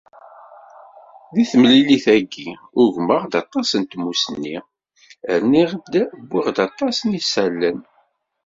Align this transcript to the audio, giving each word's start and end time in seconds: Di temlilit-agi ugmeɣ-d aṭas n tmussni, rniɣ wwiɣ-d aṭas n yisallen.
Di 1.33 1.43
temlilit-agi 1.49 2.49
ugmeɣ-d 2.81 3.33
aṭas 3.41 3.69
n 3.81 3.83
tmussni, 3.91 4.57
rniɣ 5.41 5.69
wwiɣ-d 6.31 6.57
aṭas 6.67 6.97
n 7.03 7.09
yisallen. 7.17 7.79